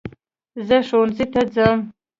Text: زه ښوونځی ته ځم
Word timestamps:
زه 0.67 0.77
ښوونځی 0.87 1.25
ته 1.33 1.41
ځم 1.53 1.79